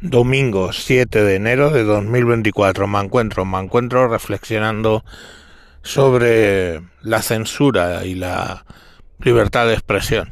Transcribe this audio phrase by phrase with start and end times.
[0.00, 5.04] Domingo 7 de enero de 2024 me encuentro, me encuentro reflexionando
[5.82, 8.64] sobre la censura y la
[9.18, 10.30] libertad de expresión.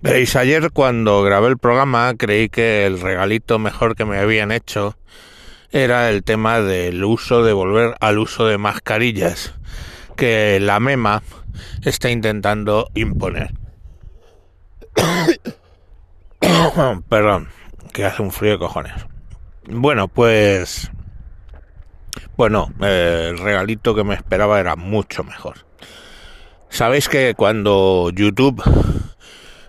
[0.00, 4.96] Veréis, ayer cuando grabé el programa creí que el regalito mejor que me habían hecho
[5.70, 9.52] era el tema del uso de volver al uso de mascarillas
[10.16, 11.22] que la MEMA
[11.84, 13.52] está intentando imponer.
[17.10, 17.57] Perdón
[17.98, 18.94] que hace un frío de cojones.
[19.68, 20.88] Bueno, pues...
[22.36, 25.66] Bueno, eh, el regalito que me esperaba era mucho mejor.
[26.68, 28.62] Sabéis que cuando YouTube,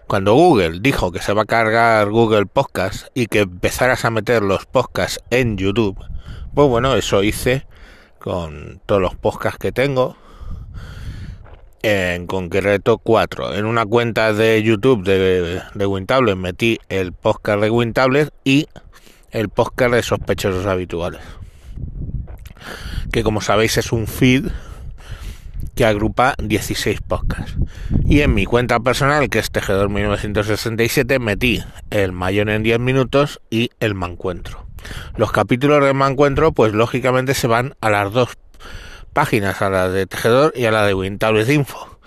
[0.05, 4.43] cuando Google dijo que se va a cargar Google Podcast y que empezaras a meter
[4.43, 5.97] los podcasts en YouTube,
[6.53, 7.65] pues bueno, eso hice
[8.19, 10.17] con todos los podcasts que tengo,
[11.83, 13.53] en concreto cuatro.
[13.53, 18.67] En una cuenta de YouTube de, de Wintables metí el podcast de Wintables y
[19.31, 21.21] el podcast de sospechosos habituales.
[23.11, 24.47] Que como sabéis es un feed
[25.75, 27.55] que agrupa 16 podcasts.
[28.05, 33.39] Y en mi cuenta personal, que es Tejedor 1967, metí el Mayón en 10 minutos
[33.49, 34.65] y el Mancuentro.
[35.15, 38.37] Los capítulos del Mancuentro, pues lógicamente se van a las dos
[39.09, 41.99] páginas, a la de Tejedor y a la de Wintables Info.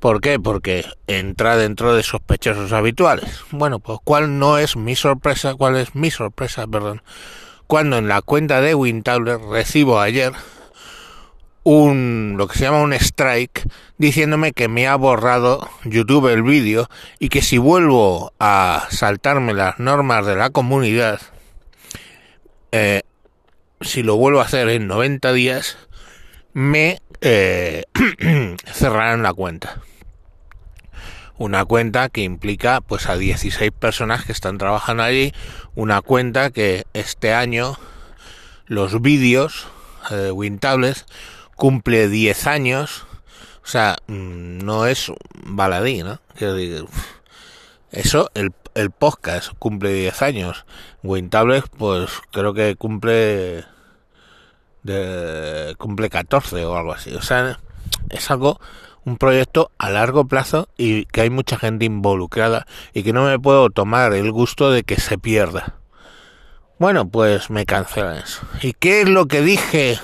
[0.00, 0.38] ¿Por qué?
[0.38, 3.40] Porque entra dentro de sospechosos habituales.
[3.50, 5.54] Bueno, pues ¿cuál no es mi sorpresa?
[5.54, 6.66] ¿Cuál es mi sorpresa?
[6.66, 7.02] Perdón.
[7.66, 10.32] Cuando en la cuenta de Wintables recibo ayer
[11.66, 16.88] un lo que se llama un strike diciéndome que me ha borrado YouTube el vídeo
[17.18, 21.20] y que si vuelvo a saltarme las normas de la comunidad
[22.70, 23.02] eh,
[23.80, 25.76] si lo vuelvo a hacer en 90 días
[26.56, 27.84] me eh,
[28.72, 29.82] cerrarán la cuenta.
[31.36, 35.34] Una cuenta que implica pues a 16 personas que están trabajando allí,
[35.74, 37.76] una cuenta que este año
[38.64, 39.66] los vídeos
[40.08, 41.04] de eh, Wintables
[41.56, 43.04] cumple 10 años,
[43.62, 45.12] o sea, mm, no es
[45.44, 46.20] baladí, ¿no?
[47.90, 50.64] Eso, el, el podcast cumple 10 años.
[51.02, 53.66] Wintables, pues creo que cumple
[55.78, 57.14] cumple 14 o algo así.
[57.14, 57.58] O sea,
[58.10, 58.60] es algo,
[59.04, 63.38] un proyecto a largo plazo y que hay mucha gente involucrada y que no me
[63.38, 65.76] puedo tomar el gusto de que se pierda.
[66.78, 68.42] Bueno, pues me cancelan eso.
[68.60, 69.98] ¿Y qué es lo que dije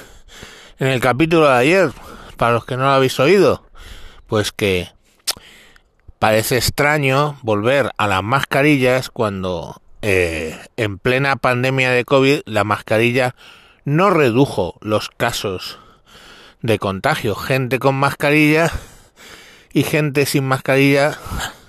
[0.78, 1.90] en el capítulo de ayer?
[2.36, 3.64] Para los que no lo habéis oído,
[4.26, 4.88] pues que
[6.18, 13.34] parece extraño volver a las mascarillas cuando eh, en plena pandemia de COVID la mascarilla
[13.84, 15.78] no redujo los casos
[16.60, 17.34] de contagio.
[17.34, 18.70] Gente con mascarilla
[19.72, 21.18] y gente sin mascarilla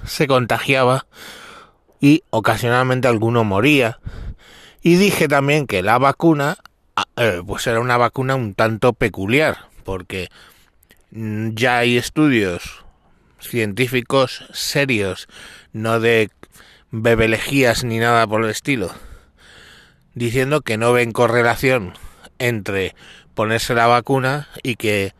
[0.05, 1.05] se contagiaba
[1.99, 3.99] y ocasionalmente alguno moría.
[4.81, 6.57] Y dije también que la vacuna
[6.95, 10.29] ah, eh, pues era una vacuna un tanto peculiar porque
[11.11, 12.83] ya hay estudios
[13.39, 15.27] científicos serios,
[15.73, 16.29] no de
[16.91, 18.91] bebelejías ni nada por el estilo,
[20.15, 21.93] diciendo que no ven correlación
[22.39, 22.95] entre
[23.33, 25.13] ponerse la vacuna y que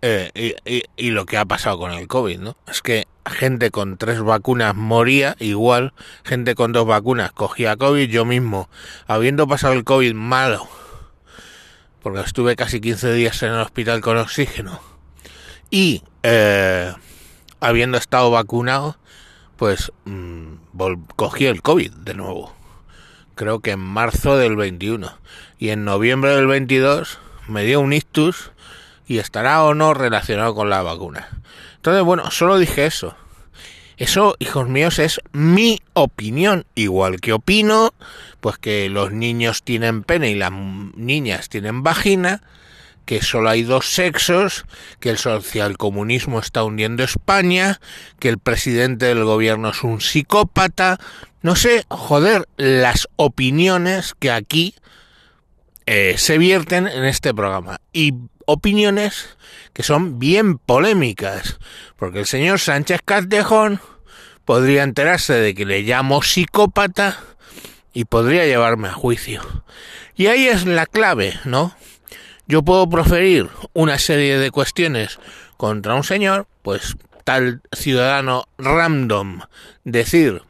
[0.00, 2.56] eh, y, lo que ha pasado con el COVID, ¿no?
[2.68, 5.92] Es que gente con tres vacunas moría igual,
[6.24, 8.68] gente con dos vacunas cogía COVID, yo mismo,
[9.08, 10.68] habiendo pasado el COVID malo,
[12.00, 14.80] porque estuve casi 15 días en el hospital con oxígeno,
[15.68, 16.92] y eh,
[17.58, 18.98] habiendo estado vacunado,
[19.56, 20.54] pues mm,
[21.16, 22.57] cogí el COVID de nuevo
[23.38, 25.16] creo que en marzo del 21.
[25.58, 28.50] Y en noviembre del 22 me dio un ictus
[29.06, 31.28] y estará o no relacionado con la vacuna.
[31.76, 33.16] Entonces, bueno, solo dije eso.
[33.96, 36.66] Eso, hijos míos, es mi opinión.
[36.74, 37.94] Igual que opino,
[38.40, 42.42] pues que los niños tienen pene y las niñas tienen vagina,
[43.08, 44.66] que solo hay dos sexos,
[45.00, 47.80] que el socialcomunismo está hundiendo España,
[48.18, 50.98] que el presidente del gobierno es un psicópata,
[51.40, 54.74] no sé, joder, las opiniones que aquí
[55.86, 57.78] eh, se vierten en este programa.
[57.94, 58.12] Y
[58.44, 59.38] opiniones
[59.72, 61.58] que son bien polémicas,
[61.96, 63.80] porque el señor Sánchez Castejón
[64.44, 67.18] podría enterarse de que le llamo psicópata
[67.94, 69.40] y podría llevarme a juicio.
[70.14, 71.74] Y ahí es la clave, ¿no?
[72.48, 75.18] Yo puedo proferir una serie de cuestiones
[75.56, 79.40] contra un señor, pues tal ciudadano random
[79.84, 80.42] decir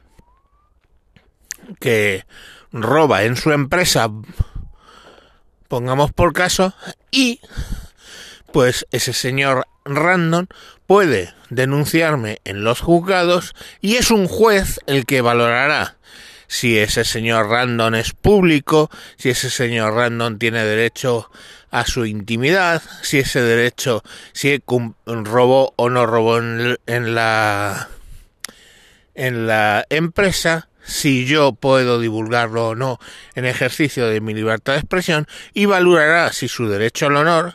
[1.80, 2.24] que
[2.72, 4.08] roba en su empresa,
[5.66, 6.72] pongamos por caso,
[7.10, 7.40] y
[8.52, 10.46] pues ese señor random
[10.86, 15.96] puede denunciarme en los juzgados y es un juez el que valorará
[16.48, 21.30] si ese señor random es público, si ese señor random tiene derecho
[21.70, 24.02] a su intimidad, si ese derecho,
[24.32, 24.60] si
[25.06, 27.88] robó o no robó en la
[29.14, 32.98] en la empresa, si yo puedo divulgarlo o no
[33.34, 37.54] en ejercicio de mi libertad de expresión y valorará si su derecho al honor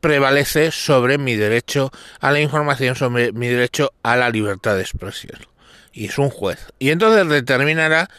[0.00, 5.55] prevalece sobre mi derecho a la información, sobre mi derecho a la libertad de expresión.
[5.96, 6.58] Y es un juez.
[6.78, 8.10] Y entonces determinará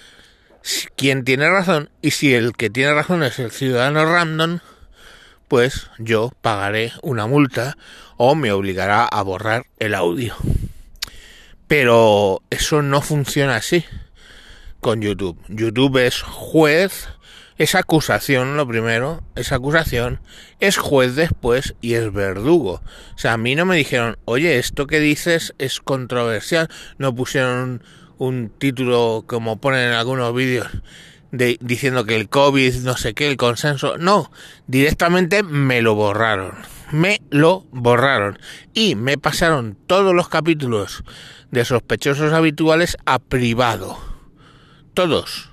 [0.95, 4.59] quién tiene razón y si el que tiene razón es el ciudadano random,
[5.47, 7.77] pues yo pagaré una multa
[8.17, 10.35] o me obligará a borrar el audio.
[11.67, 13.85] Pero eso no funciona así
[14.81, 15.39] con YouTube.
[15.47, 17.09] YouTube es juez
[17.57, 20.19] es acusación lo primero, es acusación,
[20.59, 22.81] es juez después y es verdugo.
[23.15, 27.83] O sea, a mí no me dijeron, oye, esto que dices es controversial, no pusieron
[28.17, 30.67] un título como ponen en algunos vídeos
[31.31, 34.31] de, diciendo que el COVID, no sé qué, el consenso, no,
[34.67, 36.55] directamente me lo borraron,
[36.91, 38.39] me lo borraron.
[38.73, 41.03] Y me pasaron todos los capítulos
[41.51, 43.97] de sospechosos habituales a privado,
[44.93, 45.49] todos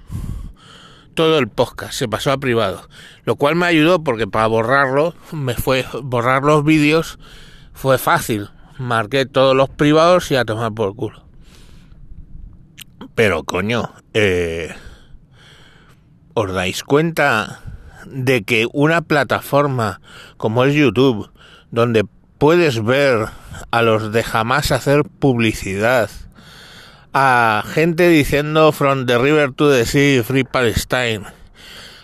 [1.15, 2.89] todo el podcast, se pasó a privado,
[3.25, 7.19] lo cual me ayudó porque para borrarlo, me fue borrar los vídeos
[7.73, 11.25] fue fácil, marqué todos los privados y a tomar por culo.
[13.15, 14.75] Pero coño, eh,
[16.35, 17.61] ¿os dais cuenta
[18.07, 20.01] de que una plataforma
[20.37, 21.31] como es YouTube,
[21.71, 22.05] donde
[22.39, 23.29] puedes ver
[23.71, 26.11] a los de jamás hacer publicidad,
[27.15, 31.23] a gente diciendo From the River to the Sea, Free Palestine,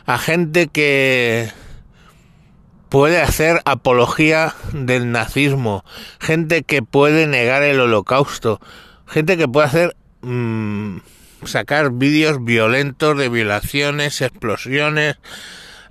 [0.07, 1.51] a gente que
[2.89, 5.85] puede hacer apología del nazismo,
[6.21, 8.61] gente que puede negar el holocausto,
[9.09, 10.99] gente que puede hacer mm,
[11.45, 15.17] sacar vídeos violentos de violaciones, explosiones,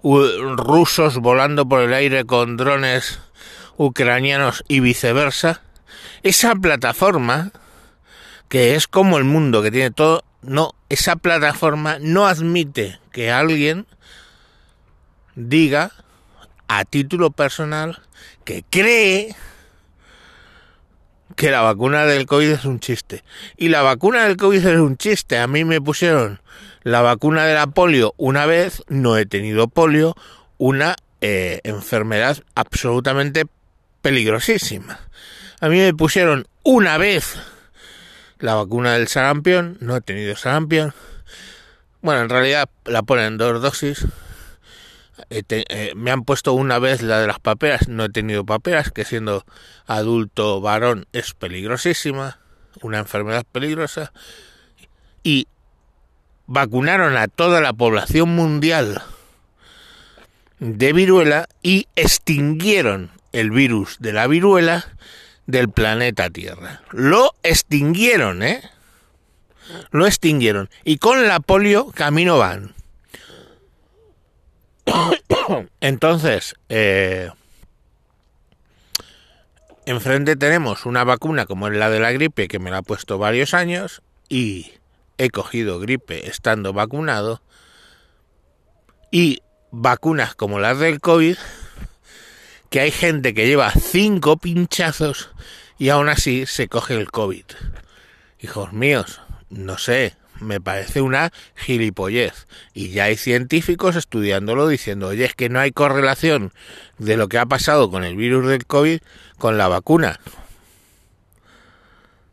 [0.01, 3.19] rusos volando por el aire con drones
[3.75, 5.61] ucranianos y viceversa.
[6.23, 7.51] Esa plataforma
[8.49, 13.85] que es como el mundo que tiene todo, no, esa plataforma no admite que alguien
[15.35, 15.91] diga
[16.67, 17.99] a título personal
[18.43, 19.35] que cree
[21.35, 23.23] que la vacuna del COVID es un chiste.
[23.55, 25.37] Y la vacuna del COVID es un chiste.
[25.37, 26.41] A mí me pusieron
[26.83, 30.15] la vacuna de la polio una vez, no he tenido polio,
[30.57, 33.45] una eh, enfermedad absolutamente
[34.01, 34.99] peligrosísima.
[35.61, 37.37] A mí me pusieron una vez
[38.39, 40.93] la vacuna del sarampión, no he tenido sarampión.
[42.01, 44.07] Bueno, en realidad la ponen dos dosis.
[45.29, 49.03] Eh, me han puesto una vez la de las paperas, no he tenido paperas, que
[49.03, 49.45] siendo
[49.85, 52.39] adulto varón es peligrosísima,
[52.81, 54.13] una enfermedad peligrosa.
[55.21, 55.47] Y
[56.47, 59.01] vacunaron a toda la población mundial
[60.59, 64.85] de viruela y extinguieron el virus de la viruela
[65.49, 66.81] del planeta Tierra.
[66.91, 68.61] Lo extinguieron, ¿eh?
[69.91, 70.69] Lo extinguieron.
[70.83, 72.75] Y con la polio camino van.
[75.81, 77.31] Entonces, eh,
[79.85, 83.17] enfrente tenemos una vacuna como es la de la gripe, que me la ha puesto
[83.17, 84.73] varios años, y
[85.17, 87.41] he cogido gripe estando vacunado,
[89.11, 91.37] y vacunas como las del COVID,
[92.69, 95.29] que hay gente que lleva cinco pinchazos
[95.77, 97.45] y aún así se coge el COVID.
[98.41, 102.47] Hijos míos, no sé, me parece una gilipollez.
[102.73, 106.53] Y ya hay científicos estudiándolo diciendo, oye, es que no hay correlación
[106.97, 108.99] de lo que ha pasado con el virus del COVID
[109.37, 110.19] con la vacuna.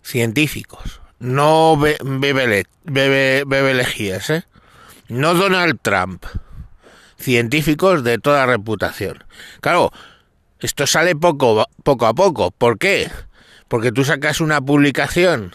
[0.03, 1.01] Científicos.
[1.19, 3.45] No bebe, bebe,
[3.99, 4.43] ¿eh?
[5.09, 6.25] No Donald Trump.
[7.19, 9.25] Científicos de toda reputación.
[9.61, 9.91] Claro,
[10.61, 12.51] esto sale poco, poco a poco.
[12.51, 13.11] ¿Por qué?
[13.69, 15.55] Porque tú sacas una publicación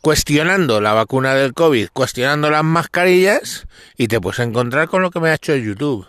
[0.00, 3.66] cuestionando la vacuna del COVID, cuestionando las mascarillas
[3.96, 6.06] y te puedes encontrar con lo que me ha hecho YouTube.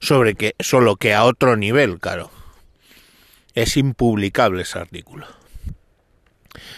[0.00, 2.30] Sobre que, solo que a otro nivel, claro.
[3.54, 5.26] Es impublicable ese artículo.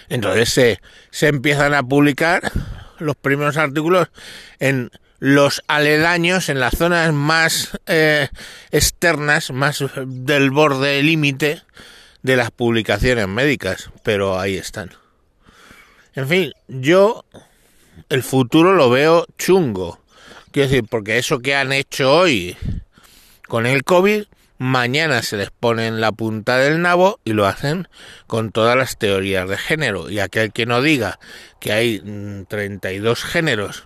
[0.09, 2.51] Entonces se, se empiezan a publicar
[2.99, 4.09] los primeros artículos
[4.59, 8.29] en los aledaños en las zonas más eh,
[8.73, 11.63] externas, más del borde límite
[12.23, 14.91] de las publicaciones médicas, pero ahí están.
[16.15, 17.25] En fin, yo
[18.09, 20.01] el futuro lo veo chungo.
[20.51, 22.57] Quiero decir, porque eso que han hecho hoy
[23.47, 24.25] con el COVID
[24.59, 27.89] mañana se les pone en la punta del nabo y lo hacen
[28.27, 30.11] con todas las teorías de género.
[30.11, 31.19] Y aquel que no diga
[31.61, 32.01] que hay
[32.49, 33.85] 32 mm, géneros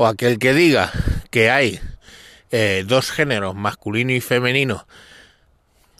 [0.00, 0.90] o aquel que diga
[1.28, 1.78] que hay
[2.50, 4.86] eh, dos géneros, masculino y femenino,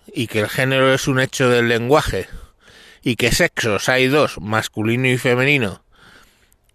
[0.06, 2.26] y que el género es un hecho del lenguaje,
[3.02, 5.82] y que sexos hay dos, masculino y femenino,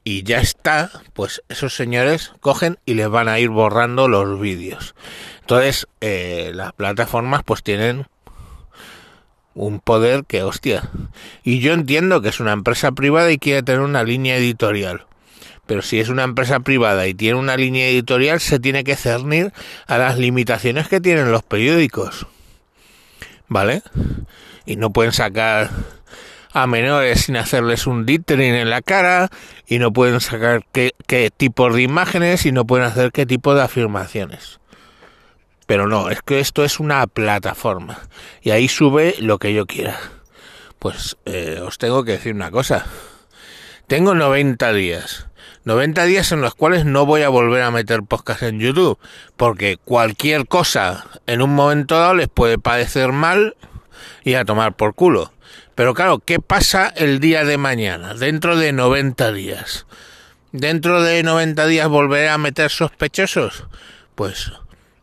[0.04, 4.94] y ya está, pues esos señores cogen y les van a ir borrando los vídeos.
[5.42, 8.06] Entonces, eh, las plataformas pues tienen
[9.56, 10.92] un poder que hostia.
[11.44, 15.08] Y yo entiendo que es una empresa privada y quiere tener una línea editorial.
[15.66, 19.52] Pero si es una empresa privada y tiene una línea editorial, se tiene que cernir
[19.88, 22.28] a las limitaciones que tienen los periódicos.
[23.48, 23.82] ¿Vale?
[24.66, 25.70] Y no pueden sacar
[26.52, 29.30] a menores sin hacerles un dithering en la cara
[29.68, 33.54] y no pueden sacar qué, qué tipos de imágenes y no pueden hacer qué tipo
[33.56, 34.60] de afirmaciones.
[35.66, 38.00] Pero no, es que esto es una plataforma
[38.42, 40.00] y ahí sube lo que yo quiera.
[40.80, 42.86] Pues eh, os tengo que decir una cosa.
[43.88, 45.28] Tengo 90 días.
[45.66, 49.00] 90 días en los cuales no voy a volver a meter podcast en YouTube,
[49.36, 53.56] porque cualquier cosa en un momento dado les puede parecer mal
[54.24, 55.34] y a tomar por culo.
[55.74, 59.88] Pero claro, ¿qué pasa el día de mañana, dentro de 90 días?
[60.52, 63.66] ¿Dentro de 90 días volveré a meter sospechosos?
[64.14, 64.52] Pues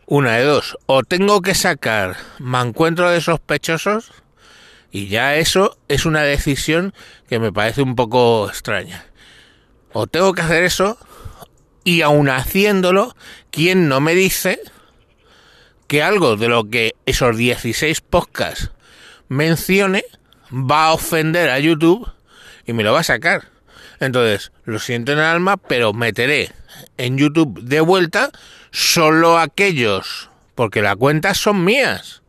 [0.06, 4.12] una de dos, o tengo que sacar me encuentro de sospechosos
[4.92, 6.94] y ya eso es una decisión
[7.28, 9.06] que me parece un poco extraña.
[9.92, 10.98] O tengo que hacer eso
[11.84, 13.14] y aun haciéndolo,
[13.50, 14.60] ¿quién no me dice
[15.86, 18.70] que algo de lo que esos 16 podcasts
[19.28, 20.04] mencione
[20.50, 22.10] va a ofender a YouTube
[22.66, 23.48] y me lo va a sacar?
[24.00, 26.50] Entonces, lo siento en el alma, pero meteré
[26.96, 28.30] en YouTube de vuelta
[28.70, 32.22] solo aquellos, porque las cuentas son mías.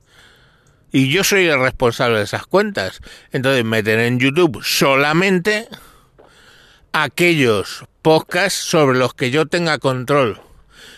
[0.92, 3.02] Y yo soy el responsable de esas cuentas.
[3.32, 5.68] Entonces meteré en YouTube solamente
[6.94, 10.40] aquellos podcasts sobre los que yo tenga control.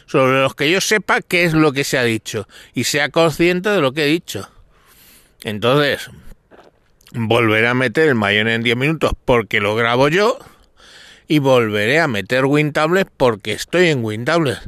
[0.05, 2.47] Sobre los que yo sepa qué es lo que se ha dicho.
[2.73, 4.49] Y sea consciente de lo que he dicho.
[5.43, 6.09] Entonces,
[7.11, 10.37] volveré a meter el mayor en 10 minutos porque lo grabo yo
[11.27, 14.59] y volveré a meter WinTables porque estoy en WinTables,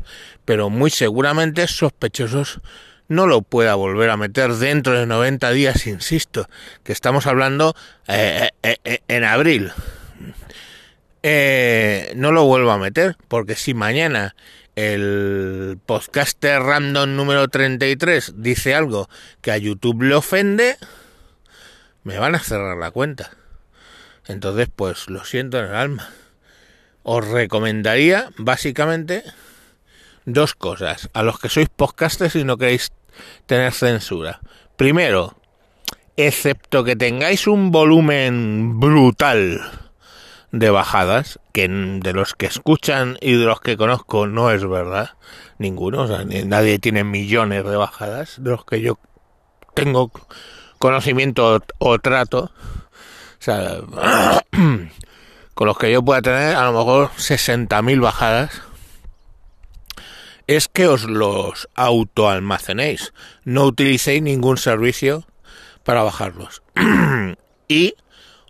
[0.46, 2.60] pero muy seguramente sospechosos
[3.07, 6.50] no lo pueda volver a meter dentro de 90 días, insisto,
[6.84, 7.75] que estamos hablando
[8.07, 9.72] eh, eh, eh, en abril.
[11.24, 14.36] No lo vuelvo a meter, porque si mañana
[14.76, 19.10] el podcaster random número 33 dice algo
[19.42, 20.78] que a YouTube le ofende,
[22.04, 23.32] me van a cerrar la cuenta.
[24.28, 26.10] Entonces, pues lo siento en el alma
[27.10, 29.24] os recomendaría básicamente
[30.26, 32.92] dos cosas a los que sois podcasters y no queréis
[33.46, 34.42] tener censura.
[34.76, 35.40] Primero,
[36.18, 39.87] excepto que tengáis un volumen brutal
[40.60, 45.12] de bajadas, que de los que escuchan y de los que conozco no es verdad,
[45.60, 46.08] ninguno,
[46.46, 48.98] nadie tiene millones de bajadas, de los que yo
[49.74, 50.12] tengo
[50.80, 52.52] conocimiento o trato.
[53.40, 53.82] O sea,
[55.54, 58.62] con los que yo pueda tener a lo mejor 60.000 bajadas,
[60.48, 63.14] es que os los autoalmacenéis.
[63.44, 65.28] No utilicéis ningún servicio
[65.84, 66.64] para bajarlos.
[67.68, 67.96] y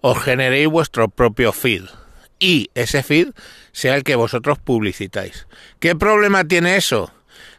[0.10, 1.84] os generéis vuestro propio feed.
[2.40, 3.34] Y ese feed
[3.74, 5.48] sea el que vosotros publicitáis.
[5.80, 7.12] ¿Qué problema tiene eso?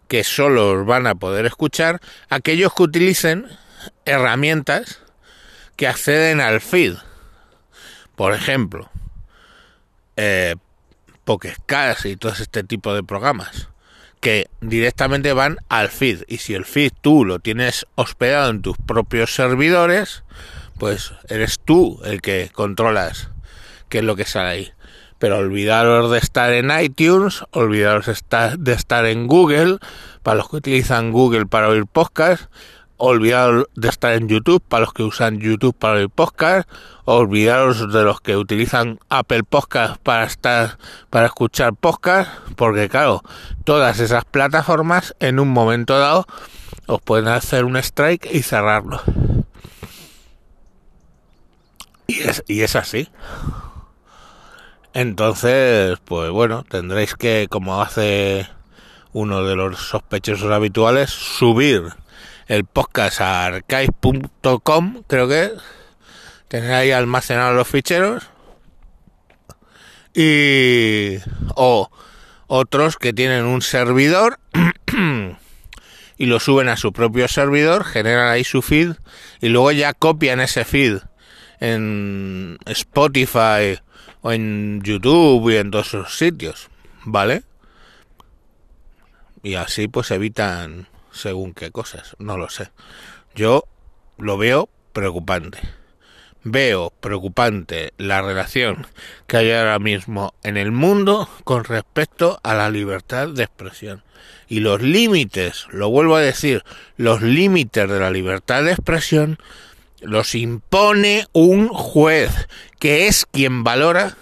[0.08, 2.00] Que solo os van a poder escuchar
[2.30, 3.46] aquellos que utilicen
[4.06, 5.02] herramientas
[5.76, 6.94] que acceden al feed.
[8.16, 8.90] Por ejemplo,
[10.16, 10.56] eh,
[11.24, 13.68] Pokescast y todo este tipo de programas
[14.20, 18.78] que directamente van al feed y si el feed tú lo tienes hospedado en tus
[18.78, 20.24] propios servidores
[20.78, 23.30] pues eres tú el que controlas
[23.88, 24.72] qué es lo que sale ahí
[25.18, 29.78] pero olvidaros de estar en iTunes olvidaros de estar en Google
[30.22, 32.50] para los que utilizan Google para oír podcast
[32.98, 36.68] olvidaros de estar en YouTube para los que usan YouTube para el podcast,
[37.04, 43.22] olvidaros de los que utilizan Apple Podcast para estar para escuchar podcast, porque claro,
[43.64, 46.26] todas esas plataformas en un momento dado
[46.86, 49.00] os pueden hacer un strike y cerrarlo.
[52.10, 53.10] Y es, y es así.
[54.94, 58.48] Entonces, pues bueno, tendréis que, como hace
[59.12, 61.82] uno de los sospechosos habituales, subir
[62.46, 65.52] el podcast a archive.com, creo que.
[66.48, 68.26] Tener ahí almacenados los ficheros.
[70.14, 71.18] Y.
[71.56, 71.90] O
[72.46, 74.40] otros que tienen un servidor
[76.16, 78.94] y lo suben a su propio servidor, generan ahí su feed
[79.42, 81.00] y luego ya copian ese feed
[81.60, 83.78] en Spotify
[84.22, 86.68] o en YouTube y en todos esos sitios,
[87.04, 87.42] ¿vale?
[89.42, 92.70] Y así pues evitan según qué cosas, no lo sé.
[93.34, 93.64] Yo
[94.18, 95.58] lo veo preocupante.
[96.44, 98.86] Veo preocupante la relación
[99.26, 104.02] que hay ahora mismo en el mundo con respecto a la libertad de expresión.
[104.48, 106.64] Y los límites, lo vuelvo a decir,
[106.96, 109.38] los límites de la libertad de expresión
[110.00, 112.30] los impone un juez,
[112.78, 114.16] que es quien valora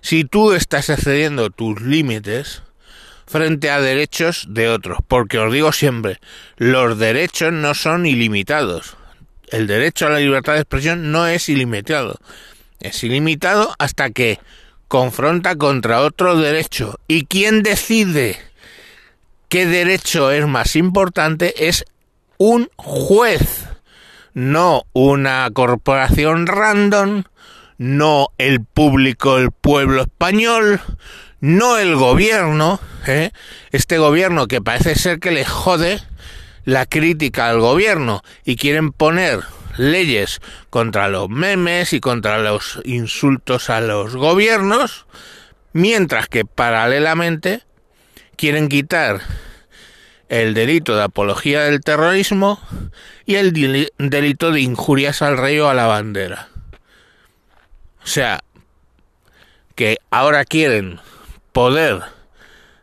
[0.00, 2.62] si tú estás excediendo tus límites
[3.26, 4.98] frente a derechos de otros.
[5.06, 6.20] Porque os digo siempre,
[6.56, 8.96] los derechos no son ilimitados.
[9.48, 12.18] El derecho a la libertad de expresión no es ilimitado.
[12.80, 14.38] Es ilimitado hasta que
[14.88, 16.98] confronta contra otro derecho.
[17.06, 18.38] ¿Y quién decide
[19.48, 21.68] qué derecho es más importante?
[21.68, 21.84] Es
[22.38, 23.71] un juez
[24.34, 27.24] no una corporación random,
[27.78, 30.80] no el público, el pueblo español,
[31.40, 33.30] no el gobierno, ¿eh?
[33.70, 36.00] este gobierno que parece ser que le jode
[36.64, 39.40] la crítica al gobierno y quieren poner
[39.76, 45.06] leyes contra los memes y contra los insultos a los gobiernos,
[45.72, 47.62] mientras que paralelamente
[48.36, 49.20] quieren quitar
[50.32, 52.58] el delito de apología del terrorismo
[53.26, 53.52] y el
[53.98, 56.48] delito de injurias al rey o a la bandera.
[58.02, 58.42] O sea,
[59.74, 61.00] que ahora quieren
[61.52, 62.00] poder,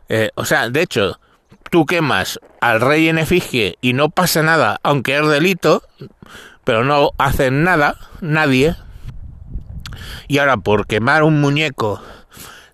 [0.08, 1.18] eh, o sea, de hecho,
[1.70, 5.82] tú quemas al rey en efigie y no pasa nada, aunque es delito,
[6.62, 8.76] pero no hacen nada, nadie.
[10.28, 12.00] Y ahora por quemar un muñeco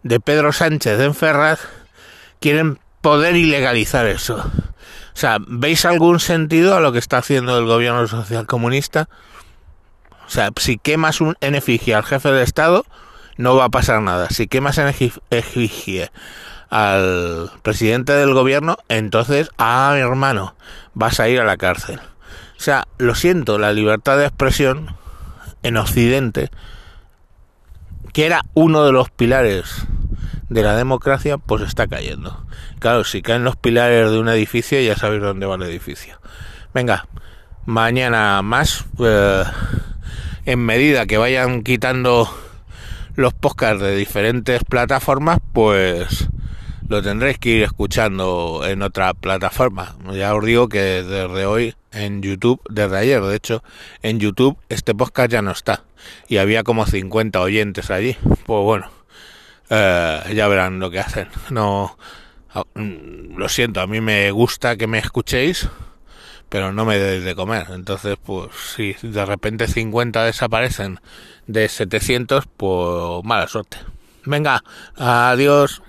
[0.02, 1.60] de Pedro Sánchez en Ferraz,
[2.40, 4.34] quieren poder ilegalizar eso.
[4.34, 9.08] O sea, ¿veis algún sentido a lo que está haciendo el gobierno social comunista?
[10.26, 12.84] O sea, si quemas un, en efigie al jefe de Estado,
[13.36, 14.28] no va a pasar nada.
[14.30, 16.10] Si quemas en efigie
[16.68, 20.56] al presidente del gobierno, entonces, ah, mi hermano,
[20.94, 22.00] vas a ir a la cárcel.
[22.58, 24.96] O sea, lo siento, la libertad de expresión
[25.62, 26.50] en Occidente,
[28.12, 29.86] que era uno de los pilares
[30.48, 32.44] de la democracia pues está cayendo.
[32.78, 36.20] Claro, si caen los pilares de un edificio ya sabéis dónde va el edificio.
[36.74, 37.06] Venga,
[37.64, 38.84] mañana más.
[38.98, 39.44] Eh,
[40.44, 42.28] en medida que vayan quitando
[43.16, 46.28] los podcasts de diferentes plataformas, pues
[46.88, 49.96] lo tendréis que ir escuchando en otra plataforma.
[50.12, 53.64] Ya os digo que desde hoy en YouTube, desde ayer de hecho,
[54.02, 55.82] en YouTube este podcast ya no está.
[56.28, 58.16] Y había como 50 oyentes allí.
[58.22, 58.88] Pues bueno,
[59.70, 61.28] eh, ya verán lo que hacen.
[61.50, 61.96] No,
[62.74, 65.68] mm, lo siento, a mí me gusta que me escuchéis,
[66.48, 67.66] pero no me deis de comer.
[67.70, 71.00] Entonces, pues si de repente 50 desaparecen
[71.46, 73.78] de 700, pues mala suerte.
[74.24, 74.62] Venga,
[74.96, 75.82] adiós.